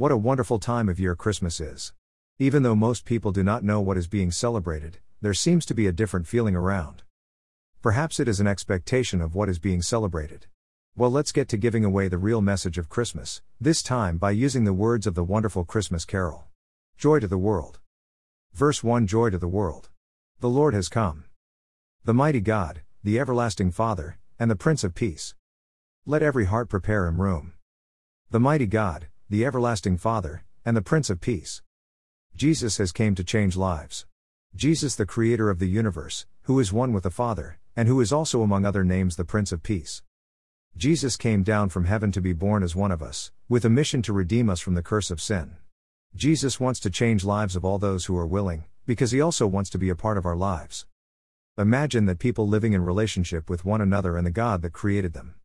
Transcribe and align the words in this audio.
What 0.00 0.10
a 0.10 0.16
wonderful 0.16 0.58
time 0.58 0.88
of 0.88 0.98
year 0.98 1.14
Christmas 1.14 1.60
is. 1.60 1.92
Even 2.38 2.62
though 2.62 2.74
most 2.74 3.04
people 3.04 3.32
do 3.32 3.42
not 3.42 3.62
know 3.62 3.82
what 3.82 3.98
is 3.98 4.06
being 4.06 4.30
celebrated, 4.30 4.96
there 5.20 5.34
seems 5.34 5.66
to 5.66 5.74
be 5.74 5.86
a 5.86 5.92
different 5.92 6.26
feeling 6.26 6.56
around. 6.56 7.02
Perhaps 7.82 8.18
it 8.18 8.26
is 8.26 8.40
an 8.40 8.46
expectation 8.46 9.20
of 9.20 9.34
what 9.34 9.50
is 9.50 9.58
being 9.58 9.82
celebrated. 9.82 10.46
Well, 10.96 11.10
let's 11.10 11.32
get 11.32 11.50
to 11.50 11.58
giving 11.58 11.84
away 11.84 12.08
the 12.08 12.16
real 12.16 12.40
message 12.40 12.78
of 12.78 12.88
Christmas, 12.88 13.42
this 13.60 13.82
time 13.82 14.16
by 14.16 14.30
using 14.30 14.64
the 14.64 14.72
words 14.72 15.06
of 15.06 15.14
the 15.14 15.22
wonderful 15.22 15.66
Christmas 15.66 16.06
carol. 16.06 16.46
Joy 16.96 17.20
to 17.20 17.28
the 17.28 17.36
world. 17.36 17.78
Verse 18.54 18.82
1 18.82 19.06
Joy 19.06 19.28
to 19.28 19.36
the 19.36 19.48
world. 19.48 19.90
The 20.38 20.48
Lord 20.48 20.72
has 20.72 20.88
come. 20.88 21.24
The 22.06 22.14
mighty 22.14 22.40
God, 22.40 22.80
the 23.04 23.18
everlasting 23.20 23.70
Father, 23.70 24.16
and 24.38 24.50
the 24.50 24.56
Prince 24.56 24.82
of 24.82 24.94
Peace. 24.94 25.34
Let 26.06 26.22
every 26.22 26.46
heart 26.46 26.70
prepare 26.70 27.06
him 27.06 27.20
room. 27.20 27.52
The 28.30 28.40
mighty 28.40 28.64
God, 28.64 29.08
the 29.30 29.44
everlasting 29.44 29.96
Father, 29.96 30.42
and 30.64 30.76
the 30.76 30.82
Prince 30.82 31.08
of 31.08 31.20
Peace. 31.20 31.62
Jesus 32.34 32.78
has 32.78 32.90
came 32.90 33.14
to 33.14 33.22
change 33.22 33.56
lives. 33.56 34.04
Jesus 34.56 34.96
the 34.96 35.06
creator 35.06 35.50
of 35.50 35.60
the 35.60 35.68
universe, 35.68 36.26
who 36.42 36.58
is 36.58 36.72
one 36.72 36.92
with 36.92 37.04
the 37.04 37.12
Father, 37.12 37.60
and 37.76 37.86
who 37.86 38.00
is 38.00 38.12
also 38.12 38.42
among 38.42 38.66
other 38.66 38.82
names 38.82 39.14
the 39.14 39.24
Prince 39.24 39.52
of 39.52 39.62
Peace. 39.62 40.02
Jesus 40.76 41.16
came 41.16 41.44
down 41.44 41.68
from 41.68 41.84
heaven 41.84 42.10
to 42.10 42.20
be 42.20 42.32
born 42.32 42.64
as 42.64 42.74
one 42.74 42.90
of 42.90 43.04
us, 43.04 43.30
with 43.48 43.64
a 43.64 43.70
mission 43.70 44.02
to 44.02 44.12
redeem 44.12 44.50
us 44.50 44.58
from 44.58 44.74
the 44.74 44.82
curse 44.82 45.12
of 45.12 45.22
sin. 45.22 45.54
Jesus 46.16 46.58
wants 46.58 46.80
to 46.80 46.90
change 46.90 47.24
lives 47.24 47.54
of 47.54 47.64
all 47.64 47.78
those 47.78 48.06
who 48.06 48.16
are 48.16 48.26
willing, 48.26 48.64
because 48.84 49.12
he 49.12 49.20
also 49.20 49.46
wants 49.46 49.70
to 49.70 49.78
be 49.78 49.90
a 49.90 49.94
part 49.94 50.18
of 50.18 50.26
our 50.26 50.34
lives. 50.34 50.86
Imagine 51.56 52.06
that 52.06 52.18
people 52.18 52.48
living 52.48 52.72
in 52.72 52.84
relationship 52.84 53.48
with 53.48 53.64
one 53.64 53.80
another 53.80 54.16
and 54.16 54.26
the 54.26 54.32
God 54.32 54.60
that 54.62 54.72
created 54.72 55.12
them. 55.12 55.36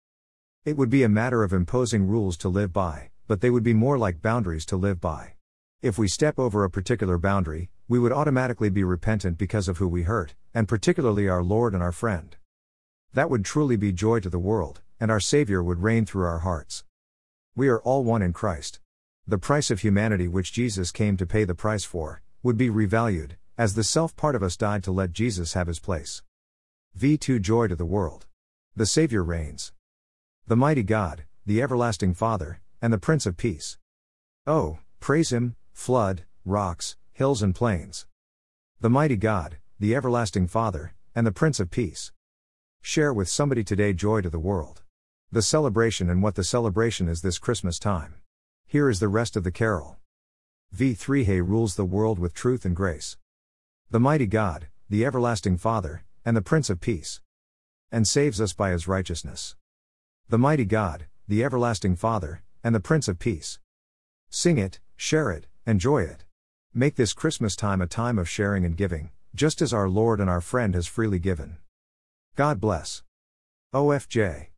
It 0.64 0.76
would 0.76 0.90
be 0.90 1.04
a 1.04 1.08
matter 1.08 1.44
of 1.44 1.54
imposing 1.54 2.08
rules 2.08 2.36
to 2.38 2.50
live 2.50 2.74
by, 2.74 3.12
but 3.28 3.42
they 3.42 3.50
would 3.50 3.64
be 3.64 3.74
more 3.74 3.98
like 3.98 4.22
boundaries 4.22 4.66
to 4.68 4.78
live 4.78 5.02
by. 5.02 5.34
If 5.82 5.98
we 5.98 6.08
step 6.08 6.40
over 6.40 6.64
a 6.64 6.70
particular 6.70 7.18
boundary, 7.18 7.70
we 7.88 8.00
would 8.00 8.12
automatically 8.12 8.70
be 8.70 8.84
repentant 8.84 9.38
because 9.38 9.68
of 9.68 9.78
who 9.78 9.88
we 9.88 10.04
hurt, 10.04 10.34
and 10.54 10.68
particularly 10.68 11.30
our 11.30 11.44
Lord 11.44 11.74
and 11.74 11.84
our 11.84 11.92
friend. 11.92 12.36
That 13.14 13.30
would 13.30 13.46
truly 13.46 13.76
be 13.76 13.92
joy 13.92 14.20
to 14.22 14.30
the 14.30 14.40
world, 14.40 14.82
and 15.00 15.12
our 15.12 15.20
Savior 15.20 15.64
would 15.64 15.84
reign 15.84 16.06
through 16.06 16.26
our 16.26 16.40
hearts. 16.40 16.84
We 17.56 17.68
are 17.68 17.80
all 17.80 18.04
one 18.04 18.22
in 18.22 18.34
Christ. 18.34 18.80
The 19.28 19.38
price 19.38 19.72
of 19.72 19.82
humanity 19.82 20.28
which 20.28 20.54
Jesus 20.54 20.92
came 20.92 21.18
to 21.18 21.26
pay 21.26 21.44
the 21.44 21.56
price 21.56 21.84
for, 21.84 22.22
would 22.44 22.58
be 22.58 22.70
revalued, 22.70 23.38
as 23.58 23.74
the 23.74 23.84
self 23.84 24.16
part 24.16 24.36
of 24.36 24.44
us 24.44 24.58
died 24.58 24.84
to 24.84 24.92
let 24.92 25.14
Jesus 25.14 25.54
have 25.54 25.68
his 25.68 25.80
place. 25.80 26.22
V2 27.00 27.42
Joy 27.42 27.68
to 27.68 27.76
the 27.76 27.86
world. 27.86 28.26
The 28.76 28.86
Savior 28.86 29.24
reigns. 29.24 29.72
The 30.48 30.56
mighty 30.56 30.84
God, 30.84 31.24
the 31.46 31.62
everlasting 31.62 32.14
Father, 32.14 32.60
and 32.86 32.94
the 32.94 33.00
Prince 33.00 33.26
of 33.26 33.36
Peace. 33.36 33.80
Oh, 34.46 34.78
praise 35.00 35.34
him, 35.34 35.56
flood, 35.74 36.24
rocks, 36.46 36.98
hills, 37.14 37.42
and 37.42 37.56
plains. 37.56 38.06
The 38.80 38.92
mighty 38.92 39.16
God, 39.16 39.58
the 39.80 39.96
everlasting 39.96 40.46
Father, 40.46 40.94
and 41.16 41.26
the 41.26 41.32
Prince 41.32 41.60
of 41.60 41.72
Peace. 41.72 42.12
Share 42.84 43.12
with 43.12 43.28
somebody 43.28 43.64
today 43.64 43.92
joy 43.94 44.22
to 44.22 44.30
the 44.30 44.38
world. 44.38 44.84
The 45.32 45.42
celebration 45.42 46.12
and 46.12 46.22
what 46.22 46.36
the 46.36 46.44
celebration 46.44 47.10
is 47.10 47.24
this 47.24 47.40
Christmas 47.40 47.80
time. 47.80 48.18
Here 48.68 48.88
is 48.88 49.00
the 49.00 49.08
rest 49.08 49.36
of 49.36 49.44
the 49.44 49.52
carol. 49.52 49.98
V3 50.72 51.26
He 51.26 51.42
rules 51.42 51.78
the 51.78 51.86
world 51.86 52.20
with 52.20 52.36
truth 52.36 52.66
and 52.66 52.76
grace. 52.76 53.18
The 53.90 54.00
mighty 54.00 54.28
God, 54.28 54.68
the 54.92 55.04
everlasting 55.04 55.58
Father, 55.58 56.04
and 56.24 56.38
the 56.38 56.44
Prince 56.44 56.70
of 56.70 56.82
Peace. 56.82 57.20
And 57.92 58.08
saves 58.08 58.40
us 58.40 58.54
by 58.54 58.70
his 58.70 58.88
righteousness. 58.88 59.56
The 60.30 60.38
mighty 60.38 60.66
God, 60.66 61.08
the 61.28 61.44
everlasting 61.44 61.96
Father, 61.96 62.44
and 62.66 62.74
the 62.74 62.80
Prince 62.80 63.08
of 63.08 63.20
Peace. 63.20 63.60
Sing 64.32 64.58
it, 64.58 64.80
share 64.96 65.30
it, 65.30 65.46
enjoy 65.68 66.02
it. 66.02 66.26
Make 66.74 66.96
this 66.96 67.14
Christmas 67.14 67.56
time 67.56 67.80
a 67.80 67.86
time 67.86 68.18
of 68.18 68.28
sharing 68.28 68.66
and 68.66 68.76
giving, 68.76 69.12
just 69.36 69.62
as 69.62 69.72
our 69.72 69.88
Lord 69.88 70.20
and 70.20 70.32
our 70.32 70.42
friend 70.42 70.74
has 70.74 70.88
freely 70.88 71.20
given. 71.20 71.58
God 72.36 72.60
bless. 72.60 73.04
OFJ. 73.72 74.48